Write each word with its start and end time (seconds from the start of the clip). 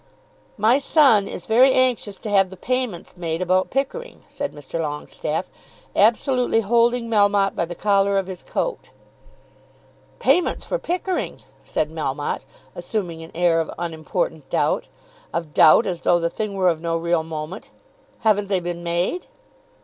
"My 0.57 0.79
son 0.79 1.27
is 1.27 1.45
very 1.45 1.71
anxious 1.73 2.17
to 2.17 2.29
have 2.31 2.49
the 2.49 2.57
payments 2.57 3.15
made 3.15 3.39
about 3.39 3.69
Pickering," 3.69 4.23
said 4.27 4.51
Mr. 4.51 4.81
Longestaffe, 4.81 5.45
absolutely 5.95 6.61
holding 6.61 7.07
Melmotte 7.07 7.55
by 7.55 7.65
the 7.65 7.75
collar 7.75 8.17
of 8.17 8.25
his 8.25 8.41
coat. 8.41 8.89
"Payments 10.17 10.65
for 10.65 10.79
Pickering!" 10.79 11.43
said 11.63 11.91
Melmotte, 11.91 12.45
assuming 12.73 13.21
an 13.21 13.29
air 13.35 13.59
of 13.59 13.69
unimportant 13.77 14.49
doubt, 14.49 14.87
of 15.31 15.53
doubt 15.53 15.85
as 15.85 16.01
though 16.01 16.17
the 16.19 16.31
thing 16.31 16.55
were 16.55 16.69
of 16.69 16.81
no 16.81 16.97
real 16.97 17.21
moment. 17.21 17.69
"Haven't 18.21 18.47
they 18.47 18.59
been 18.59 18.83
made?" 18.83 19.27